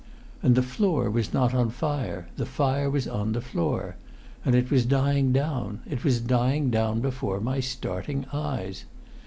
And 0.41 0.55
the 0.55 0.63
floor 0.63 1.11
was 1.11 1.31
not 1.31 1.53
on 1.53 1.69
fire; 1.69 2.27
the 2.35 2.47
fire 2.47 2.89
was 2.89 3.07
on 3.07 3.33
the 3.33 3.39
floor; 3.39 3.97
and 4.43 4.55
it 4.55 4.71
was 4.71 4.83
dying 4.83 5.31
down! 5.31 5.81
It 5.87 6.03
was 6.03 6.19
dying 6.19 6.71
down 6.71 7.01
before 7.01 7.39
my 7.39 7.59
starting 7.59 8.25
eyes. 8.33 8.85